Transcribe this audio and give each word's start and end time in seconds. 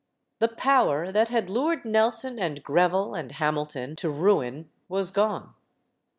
The 0.39 0.47
power 0.47 1.11
that 1.11 1.29
had 1.29 1.47
lured 1.47 1.85
Nelson 1.85 2.39
and 2.39 2.63
Greville 2.63 3.13
and 3.13 3.33
Hamilton 3.33 3.95
to 3.97 4.09
ruin 4.09 4.71
was 4.89 5.11
gone. 5.11 5.53